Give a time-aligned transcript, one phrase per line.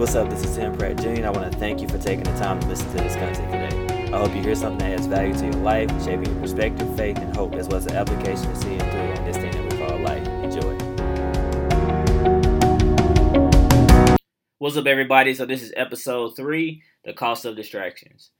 [0.00, 0.30] what's up?
[0.30, 1.08] This is Tim Pratt Jr.
[1.08, 3.52] and I want to thank you for taking the time to listen to this content
[3.52, 4.10] today.
[4.10, 7.18] I hope you hear something that adds value to your life, shaping your perspective, faith,
[7.18, 9.62] and hope, as well as the application to see it through in this thing that
[9.62, 10.26] we call life.
[10.42, 10.74] Enjoy.
[14.56, 15.34] What's up, everybody?
[15.34, 18.30] So this is episode three, the cost of distractions.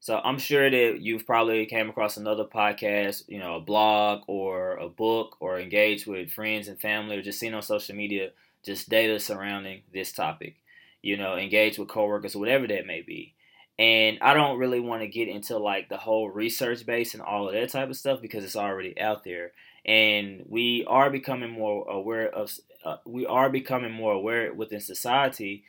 [0.00, 4.74] So I'm sure that you've probably came across another podcast, you know, a blog or
[4.78, 8.30] a book, or engaged with friends and family, or just seen on social media
[8.64, 10.56] just data surrounding this topic.
[11.02, 13.34] You know, engage with coworkers or whatever that may be.
[13.78, 17.46] And I don't really want to get into like the whole research base and all
[17.46, 19.52] of that type of stuff because it's already out there.
[19.84, 22.52] And we are becoming more aware of,
[22.84, 25.64] uh, we are becoming more aware within society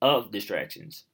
[0.00, 1.04] of distractions.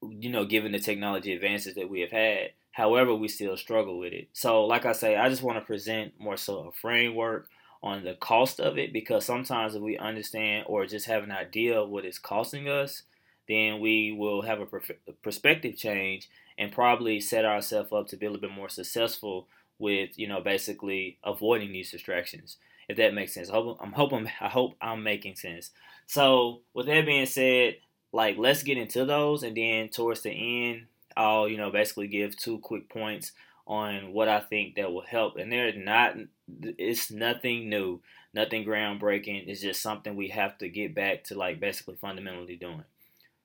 [0.00, 2.50] You know, given the technology advances that we have had.
[2.70, 4.28] However, we still struggle with it.
[4.32, 7.48] So, like I say, I just want to present more so a framework
[7.84, 11.78] on the cost of it because sometimes if we understand or just have an idea
[11.78, 13.02] of what it's costing us,
[13.46, 18.30] then we will have a perspective change and probably set ourselves up to be a
[18.30, 19.46] little bit more successful
[19.78, 22.56] with you know basically avoiding these distractions
[22.88, 23.50] if that makes sense.
[23.50, 25.70] I hope, i'm hoping i hope i'm making sense.
[26.06, 27.76] So with that being said
[28.12, 32.36] like let's get into those and then towards the end i'll you know basically give
[32.36, 33.32] two quick points
[33.66, 35.36] on what I think that will help.
[35.36, 36.16] And they're not,
[36.62, 38.00] it's nothing new,
[38.32, 39.48] nothing groundbreaking.
[39.48, 42.84] It's just something we have to get back to like basically fundamentally doing.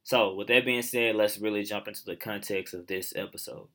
[0.03, 3.67] So, with that being said, let's really jump into the context of this episode.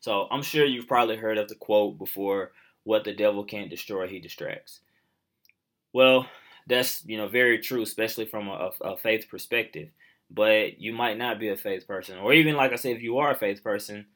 [0.00, 2.52] So, I'm sure you've probably heard of the quote before
[2.84, 4.80] what the devil can't destroy, he distracts.
[5.92, 6.28] Well,
[6.66, 9.88] that's you know very true, especially from a, a, faith perspective.
[10.30, 13.18] But you might not be a faith person, or even like I said, if you
[13.18, 14.06] are a faith person,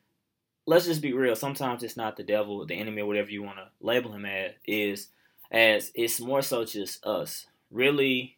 [0.66, 1.36] let's just be real.
[1.36, 4.52] Sometimes it's not the devil, the enemy, or whatever you want to label him as.
[4.66, 5.08] Is
[5.50, 8.36] as it's more so just us really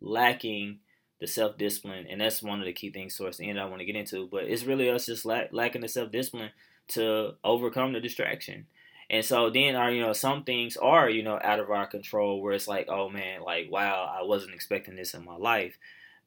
[0.00, 0.78] lacking
[1.20, 3.80] the self discipline, and that's one of the key things towards the end I want
[3.80, 4.26] to get into.
[4.26, 6.50] But it's really us just lack, lacking the self discipline
[6.88, 8.66] to overcome the distraction.
[9.08, 12.40] And so then our you know some things are you know out of our control
[12.40, 15.76] where it's like oh man like wow I wasn't expecting this in my life,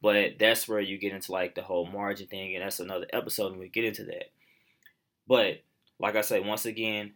[0.01, 3.51] but that's where you get into like the whole margin thing, and that's another episode
[3.51, 4.31] when we get into that.
[5.27, 5.63] But
[5.99, 7.13] like I say, once again,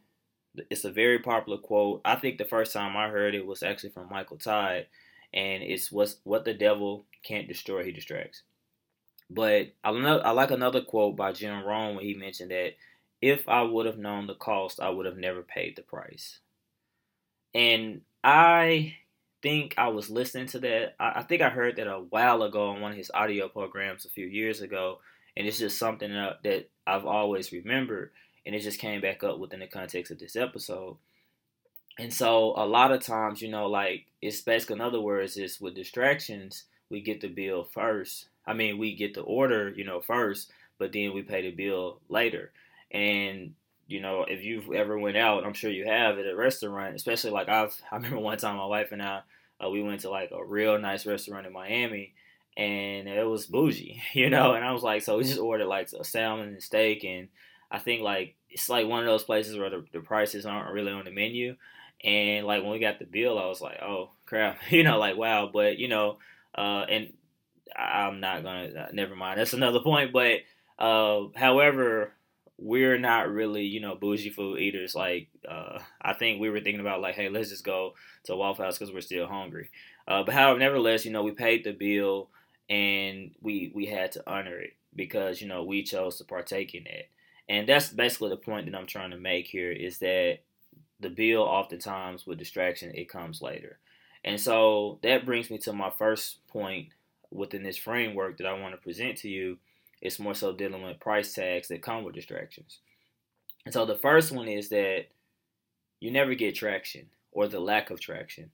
[0.69, 2.01] it's a very popular quote.
[2.05, 4.87] I think the first time I heard it was actually from Michael Todd,
[5.33, 8.43] and it's what's what the devil can't destroy, he distracts.
[9.29, 12.73] But I, I like another quote by Jim Rohn when he mentioned that
[13.21, 16.39] if I would have known the cost, I would have never paid the price.
[17.53, 18.95] And I
[19.41, 20.95] think I was listening to that.
[20.99, 24.05] I, I think I heard that a while ago on one of his audio programs
[24.05, 24.99] a few years ago,
[25.37, 28.09] and it's just something that I've always remembered,
[28.43, 30.97] and it just came back up within the context of this episode.
[31.99, 35.61] And so a lot of times, you know, like it's basically in other words, is
[35.61, 38.29] with distractions, we get the bill first.
[38.47, 41.99] I mean, we get the order, you know, first, but then we pay the bill
[42.09, 42.51] later.
[42.89, 43.53] And
[43.85, 47.31] you know, if you've ever went out, I'm sure you have at a restaurant, especially
[47.31, 47.79] like I've.
[47.91, 49.21] I remember one time my wife and I,
[49.63, 52.15] uh, we went to like a real nice restaurant in Miami,
[52.57, 54.55] and it was bougie, you know.
[54.55, 57.29] And I was like, so we just ordered like a salmon and steak, and
[57.71, 60.91] I think like it's like one of those places where the, the prices aren't really
[60.91, 61.55] on the menu.
[62.03, 65.15] And like when we got the bill, I was like, oh crap, you know, like
[65.15, 65.49] wow.
[65.53, 66.17] But you know,
[66.55, 67.13] uh, and
[67.75, 68.67] I'm not gonna.
[68.67, 69.39] Uh, never mind.
[69.39, 70.11] That's another point.
[70.11, 70.39] But
[70.79, 72.13] uh, however,
[72.57, 74.95] we're not really, you know, bougie food eaters.
[74.95, 77.93] Like, uh, I think we were thinking about like, hey, let's just go
[78.23, 79.69] to Waffle House because we're still hungry.
[80.07, 82.29] Uh, but however, nevertheless, you know, we paid the bill
[82.69, 86.85] and we we had to honor it because you know we chose to partake in
[86.85, 87.09] it.
[87.49, 90.39] And that's basically the point that i'm trying to make here is that
[90.99, 93.79] the bill oftentimes with distraction it comes later.
[94.23, 96.89] And so that brings me to my first point
[97.31, 99.57] within this framework that i want to present to you.
[100.01, 102.79] It's more so dealing with price tags that come with distractions.
[103.65, 105.05] And so the first one is that
[105.99, 108.51] you never get traction or the lack of traction.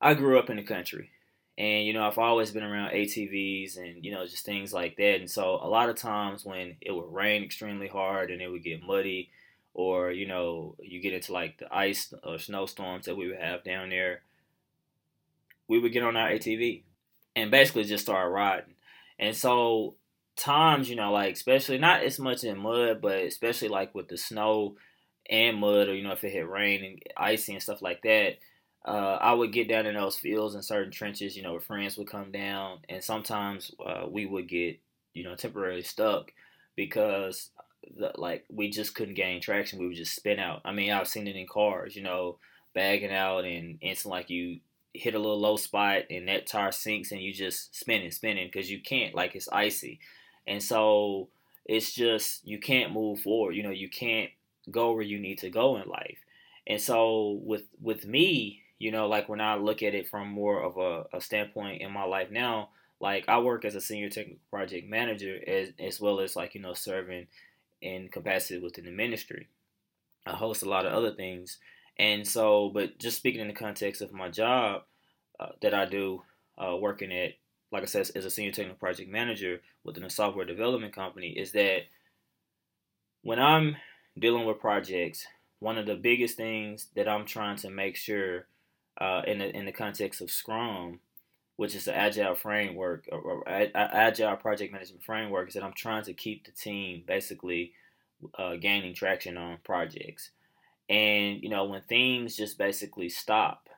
[0.00, 1.10] I grew up in the country
[1.56, 5.20] and you know, I've always been around ATVs and you know just things like that.
[5.20, 8.64] And so a lot of times when it would rain extremely hard and it would
[8.64, 9.30] get muddy,
[9.72, 13.62] or you know you get into like the ice or snowstorms that we would have
[13.62, 14.22] down there,
[15.68, 16.82] we would get on our ATV
[17.36, 18.74] and basically just start riding.
[19.20, 19.94] And so
[20.36, 24.18] times, you know, like especially not as much in mud, but especially like with the
[24.18, 24.74] snow
[25.30, 28.38] and mud, or you know if it had rain and icy and stuff like that
[28.84, 31.36] uh, I would get down in those fields and certain trenches.
[31.36, 34.78] You know, friends would come down, and sometimes uh, we would get
[35.14, 36.32] you know temporarily stuck
[36.76, 37.50] because
[37.96, 39.78] the, like we just couldn't gain traction.
[39.78, 40.62] We would just spin out.
[40.64, 41.96] I mean, I've seen it in cars.
[41.96, 42.38] You know,
[42.74, 44.60] bagging out and instant like you
[44.92, 48.70] hit a little low spot and that tire sinks and you just spinning, spinning because
[48.70, 49.98] you can't, like it's icy.
[50.46, 51.28] And so
[51.64, 53.56] it's just, you can't move forward.
[53.56, 54.30] You know, you can't
[54.70, 56.18] go where you need to go in life.
[56.66, 60.62] And so with with me, you know, like when I look at it from more
[60.62, 62.68] of a, a standpoint in my life now,
[63.00, 66.60] like I work as a senior technical project manager as as well as like, you
[66.60, 67.28] know, serving
[67.80, 69.48] in capacity within the ministry.
[70.26, 71.56] I host a lot of other things.
[71.98, 74.82] And so, but just speaking in the context of my job
[75.40, 76.22] uh, that I do,
[76.58, 77.32] uh, working at,
[77.72, 81.52] like I said, as a senior technical project manager within a software development company, is
[81.52, 81.84] that
[83.22, 83.76] when I'm
[84.18, 85.26] dealing with projects,
[85.58, 88.46] one of the biggest things that I'm trying to make sure
[88.98, 91.00] uh, in the in the context of Scrum,
[91.56, 96.04] which is the agile framework or, or agile project management framework, is that I'm trying
[96.04, 97.72] to keep the team basically
[98.38, 100.30] uh, gaining traction on projects.
[100.88, 103.68] And you know when things just basically stop,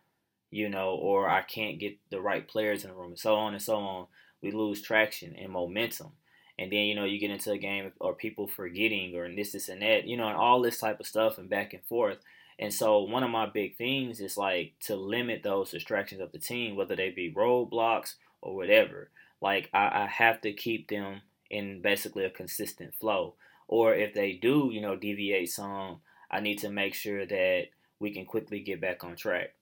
[0.51, 3.55] you know, or I can't get the right players in the room, and so on
[3.55, 4.07] and so on,
[4.43, 6.13] we lose traction and momentum
[6.59, 9.69] and then you know you get into a game or people forgetting or this this
[9.69, 12.19] and that you know and all this type of stuff and back and forth
[12.59, 16.39] and so one of my big things is like to limit those distractions of the
[16.39, 19.11] team whether they be roadblocks or whatever
[19.41, 23.35] like I, I have to keep them in basically a consistent flow
[23.69, 25.99] or if they do you know deviate some
[26.31, 27.65] i need to make sure that
[27.99, 29.55] we can quickly get back on track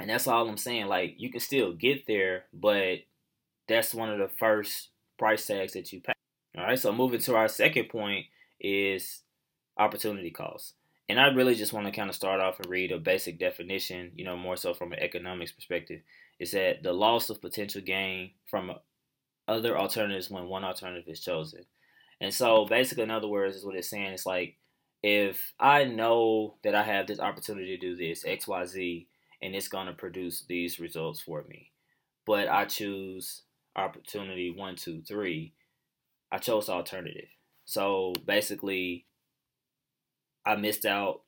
[0.00, 3.00] and that's all i'm saying like you can still get there but
[3.68, 6.12] that's one of the first price tags that you pay.
[6.56, 8.26] All right, so moving to our second point
[8.60, 9.22] is
[9.76, 10.74] opportunity cost.
[11.08, 14.10] And I really just want to kind of start off and read a basic definition,
[14.16, 16.00] you know, more so from an economics perspective,
[16.40, 18.72] is that the loss of potential gain from
[19.46, 21.64] other alternatives when one alternative is chosen.
[22.20, 24.12] And so basically, in other words, is what it's saying.
[24.12, 24.56] It's like
[25.02, 29.06] if I know that I have this opportunity to do this, XYZ,
[29.42, 31.70] and it's going to produce these results for me,
[32.26, 33.42] but I choose
[33.76, 35.52] opportunity one, two, three,
[36.32, 37.28] I chose alternative.
[37.66, 39.04] So basically,
[40.46, 41.22] I missed out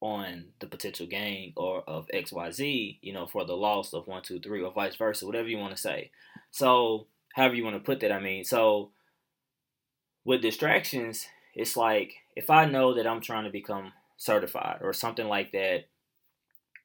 [0.00, 4.40] on the potential gain or of XYZ, you know, for the loss of one, two,
[4.40, 6.10] three, or vice versa, whatever you want to say.
[6.50, 8.92] So, however you want to put that, I mean, so
[10.24, 15.26] with distractions, it's like if I know that I'm trying to become certified or something
[15.26, 15.86] like that,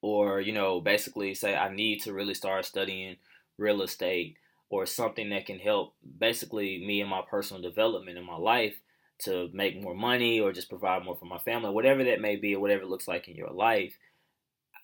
[0.02, 3.16] or, you know, basically say I need to really start studying
[3.58, 4.38] real estate
[4.70, 8.76] or something that can help basically me and my personal development in my life
[9.20, 12.56] to make more money or just provide more for my family, whatever that may be
[12.56, 13.94] or whatever it looks like in your life,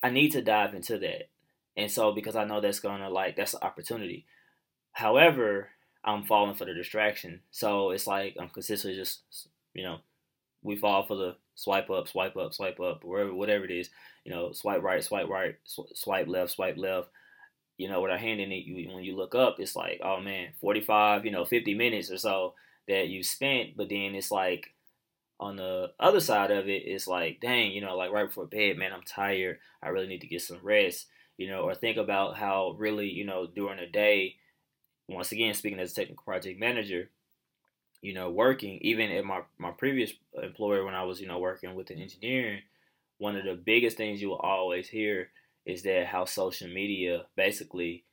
[0.02, 1.30] I need to dive into that.
[1.78, 4.26] And so because I know that's gonna like that's an opportunity.
[4.94, 5.70] However,
[6.04, 7.42] I'm falling for the distraction.
[7.52, 9.22] So it's like I'm consistently just
[9.74, 10.00] you know,
[10.64, 13.90] we fall for the swipe up, swipe up, swipe up, wherever whatever it is,
[14.26, 17.10] you know, swipe right, swipe right, sw- swipe left, swipe left
[17.82, 20.20] you know, with our hand in it, you, when you look up, it's like, oh
[20.22, 22.54] man, 45, you know, 50 minutes or so
[22.92, 23.76] that you spent.
[23.76, 24.74] But then it's like
[25.40, 28.78] on the other side of it, it's like, dang, you know, like right before bed,
[28.78, 29.58] man, I'm tired.
[29.82, 31.08] I really need to get some rest,
[31.38, 34.36] you know, or think about how really, you know, during the day,
[35.08, 37.10] once again, speaking as a technical project manager,
[38.02, 40.12] you know, working, even at my, my previous
[40.42, 42.62] employer when I was, you know, working with the engineering,
[43.18, 45.30] one of the biggest things you will always hear
[45.66, 48.04] is that how social media basically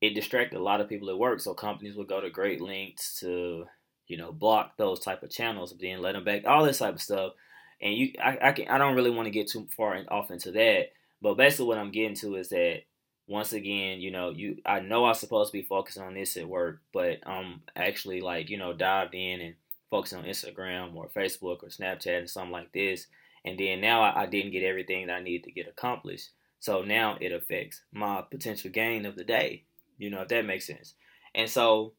[0.00, 1.40] it distracted a lot of people at work.
[1.40, 3.66] So companies would go to great lengths to,
[4.06, 7.02] you know, block those type of channels, then let them back, all this type of
[7.02, 7.32] stuff.
[7.80, 10.52] And you, I, I, can, I don't really want to get too far off into
[10.52, 12.82] that, but basically what I'm getting to is that
[13.26, 16.48] once again, you know, you, I know I'm supposed to be focusing on this at
[16.48, 19.54] work, but I'm actually like, you know, dived in and
[19.90, 23.06] focusing on Instagram or Facebook or Snapchat and something like this.
[23.44, 26.30] And then now I, I didn't get everything that I needed to get accomplished.
[26.60, 29.64] So now it affects my potential gain of the day,
[29.98, 30.94] you know, if that makes sense.
[31.34, 31.92] And so,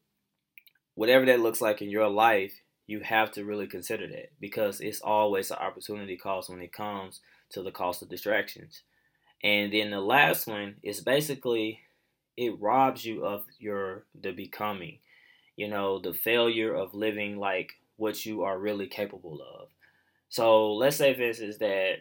[0.96, 5.00] whatever that looks like in your life, you have to really consider that because it's
[5.00, 8.82] always an opportunity cost when it comes to the cost of distractions.
[9.44, 11.80] And then the last one is basically
[12.36, 14.98] it robs you of your the becoming,
[15.56, 19.68] you know, the failure of living like what you are really capable of.
[20.28, 21.96] So let's say, for instance, that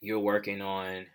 [0.00, 1.06] you're working on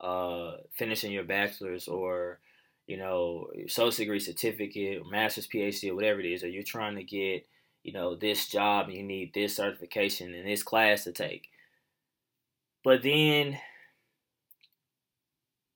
[0.00, 2.40] uh, finishing your bachelor's or
[2.86, 6.96] you know associate degree certificate, or master's, PhD, or whatever it is, or you're trying
[6.96, 7.46] to get
[7.82, 11.48] you know this job and you need this certification and this class to take.
[12.82, 13.58] But then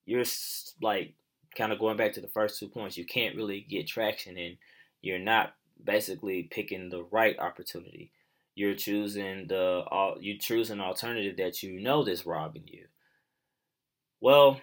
[0.06, 0.24] you're
[0.82, 1.14] like
[1.56, 2.96] kind of going back to the first two points.
[2.96, 4.56] You can't really get traction and
[5.02, 8.10] you're not basically picking the right opportunity.
[8.54, 9.84] You're choosing the
[10.20, 12.86] you choose an alternative that you know that's robbing you.
[14.20, 14.60] Well,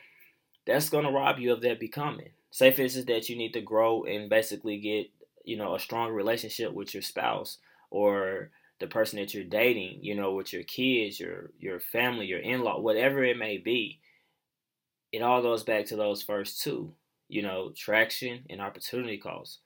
[0.65, 2.29] that's to rob you of that becoming.
[2.51, 5.09] For instance, that you need to grow and basically get,
[5.43, 7.57] you know, a strong relationship with your spouse
[7.89, 12.39] or the person that you're dating, you know, with your kids, your your family, your
[12.39, 13.99] in-law, whatever it may be.
[15.11, 16.93] It all goes back to those first two,
[17.29, 19.59] you know, traction and opportunity costs.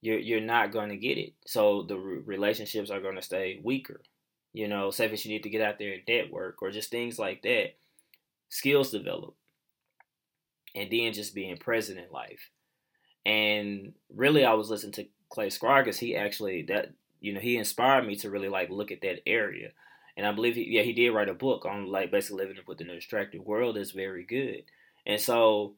[0.00, 4.00] You're you're not going to get it, so the relationships are going to stay weaker.
[4.52, 7.42] You know, if you need to get out there and network or just things like
[7.42, 7.74] that.
[8.50, 9.34] Skills develop,
[10.74, 12.50] and then just being present in life.
[13.24, 15.98] And really, I was listening to Clay Scroggins.
[15.98, 19.70] He actually that you know, he inspired me to really like look at that area.
[20.16, 22.90] And I believe, he, yeah, he did write a book on like basically living within
[22.90, 23.76] a distracted world.
[23.76, 24.64] Is very good.
[25.06, 25.74] And so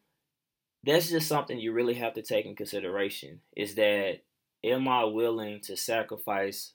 [0.85, 3.40] that's just something you really have to take in consideration.
[3.56, 4.20] Is that
[4.64, 6.73] am I willing to sacrifice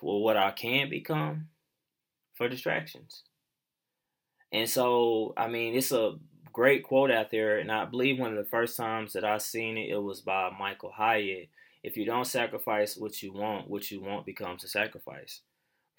[0.00, 1.48] for what I can become
[2.34, 3.22] for distractions?
[4.52, 6.14] And so, I mean, it's a
[6.58, 9.78] great quote out there, and I believe one of the first times that I seen
[9.78, 11.48] it, it was by Michael Hyatt
[11.84, 15.42] if you don't sacrifice what you want, what you want becomes a sacrifice.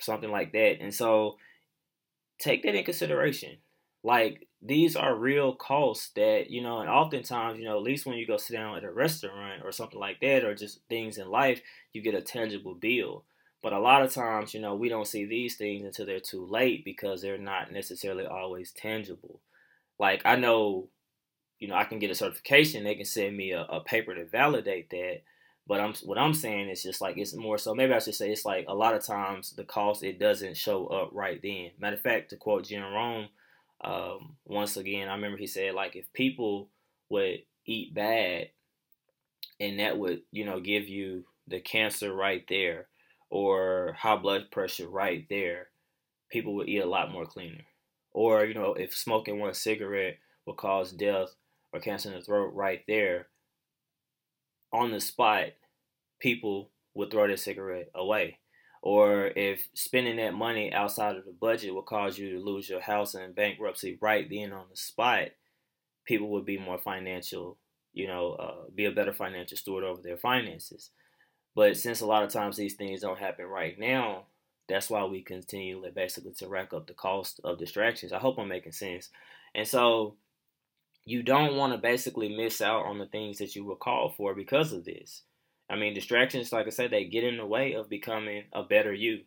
[0.01, 0.81] Something like that.
[0.81, 1.37] And so
[2.39, 3.55] take that in consideration.
[4.03, 8.17] Like these are real costs that, you know, and oftentimes, you know, at least when
[8.17, 11.29] you go sit down at a restaurant or something like that, or just things in
[11.29, 11.61] life,
[11.93, 13.23] you get a tangible bill.
[13.63, 16.45] But a lot of times, you know, we don't see these things until they're too
[16.45, 19.39] late because they're not necessarily always tangible.
[19.99, 20.89] Like I know,
[21.59, 24.25] you know, I can get a certification, they can send me a, a paper to
[24.25, 25.21] validate that
[25.69, 27.75] but I'm what I'm saying is just like it's more so.
[27.75, 30.87] Maybe I should say it's like a lot of times the cost it doesn't show
[30.87, 31.69] up right then.
[31.77, 33.29] Matter of fact, to quote Jim Rohn,
[33.81, 36.69] um, once again, I remember he said like if people
[37.09, 38.49] would eat bad,
[39.59, 42.87] and that would you know give you the cancer right there,
[43.29, 45.67] or high blood pressure right there,
[46.31, 47.61] people would eat a lot more cleaner.
[48.13, 51.35] Or you know if smoking one cigarette would cause death
[51.71, 53.27] or cancer in the throat right there,
[54.71, 55.47] on the spot,
[56.19, 58.39] people would throw their cigarette away.
[58.81, 62.79] Or if spending that money outside of the budget would cause you to lose your
[62.79, 65.29] house and bankruptcy right then on the spot,
[66.05, 67.57] people would be more financial,
[67.93, 70.91] you know, uh, be a better financial steward over their finances.
[71.55, 74.25] But since a lot of times these things don't happen right now,
[74.69, 78.13] that's why we continue basically to rack up the cost of distractions.
[78.13, 79.09] I hope I'm making sense.
[79.55, 80.15] And so
[81.05, 84.35] you don't want to basically miss out on the things that you were called for
[84.35, 85.23] because of this.
[85.69, 88.93] I mean, distractions, like I said, they get in the way of becoming a better
[88.93, 89.21] you.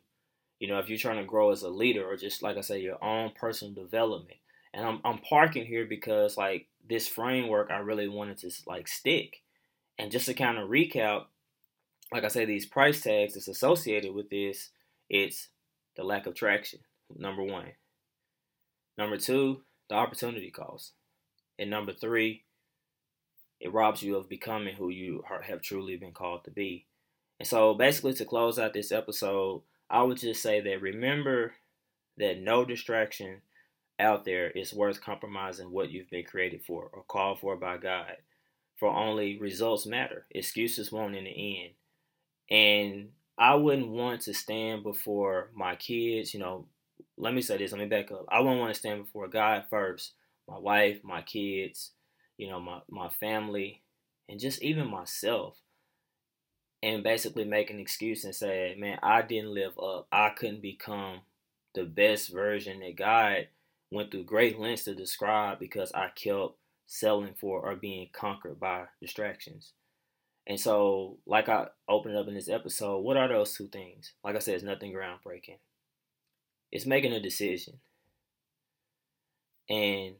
[0.61, 2.81] You know, if you're trying to grow as a leader or just like I say,
[2.81, 4.39] your own personal development.
[4.73, 9.43] And I'm I'm parking here because like this framework I really wanted to like stick.
[9.99, 11.25] And just to kind of recap,
[12.13, 14.71] like I said, these price tags that's associated with this,
[15.13, 15.49] it's
[15.95, 16.81] the lack of traction,
[17.15, 17.73] number one.
[18.97, 20.93] Number two, the opportunity cost.
[21.59, 22.45] And number three,
[23.61, 26.87] it robs you of becoming who you have truly been called to be.
[27.39, 31.53] And so, basically, to close out this episode, I would just say that remember
[32.17, 33.43] that no distraction
[33.99, 38.17] out there is worth compromising what you've been created for or called for by God.
[38.77, 41.73] For only results matter, excuses won't in the end.
[42.51, 46.67] And I wouldn't want to stand before my kids, you know,
[47.17, 48.27] let me say this, let me back up.
[48.29, 50.13] I wouldn't want to stand before God first,
[50.49, 51.93] my wife, my kids,
[52.37, 53.83] you know, my, my family,
[54.29, 55.57] and just even myself.
[56.83, 60.09] And basically make an excuse and say, man, I didn't live up.
[60.11, 61.21] I couldn't become
[61.75, 63.47] the best version that God
[63.93, 66.55] went through great lengths to describe because I kept
[66.87, 69.73] selling for or being conquered by distractions.
[70.47, 74.13] And so, like I opened up in this episode, what are those two things?
[74.25, 75.59] Like I said, it's nothing groundbreaking.
[76.73, 77.75] It's making a decision.
[79.69, 80.17] And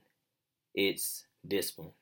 [0.75, 1.93] it's discipline.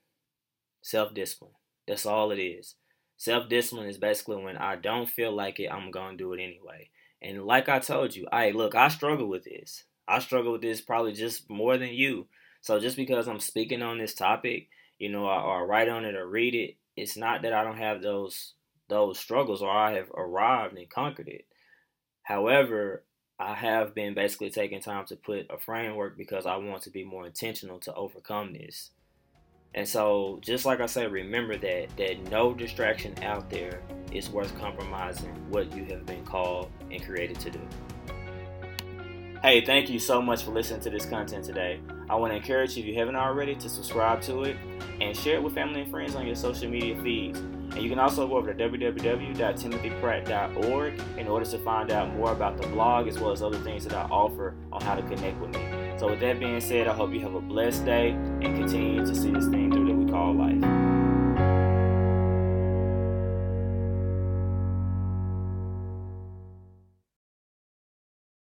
[0.82, 1.52] Self discipline.
[1.88, 2.74] That's all it is.
[3.16, 6.90] Self discipline is basically when I don't feel like it, I'm to do it anyway.
[7.22, 9.84] And like I told you, I look, I struggle with this.
[10.08, 12.26] I struggle with this probably just more than you.
[12.60, 16.14] So just because I'm speaking on this topic, you know, or, or write on it
[16.14, 18.54] or read it, it's not that I don't have those
[18.88, 21.46] those struggles or I have arrived and conquered it.
[22.22, 23.04] However,
[23.38, 27.04] I have been basically taking time to put a framework because I want to be
[27.04, 28.90] more intentional to overcome this.
[29.74, 33.80] And so, just like I said, remember that that no distraction out there
[34.12, 37.60] is worth compromising what you have been called and created to do.
[39.42, 41.80] Hey, thank you so much for listening to this content today.
[42.10, 44.54] I want to encourage you, if you haven't already, to subscribe to it
[45.00, 47.38] and share it with family and friends on your social media feeds.
[47.38, 52.60] And you can also go over to www.timothypratt.org in order to find out more about
[52.60, 55.54] the blog as well as other things that I offer on how to connect with
[55.54, 55.62] me.
[55.96, 59.16] So with that being said, I hope you have a blessed day and continue to
[59.16, 60.79] see this thing through that we call life.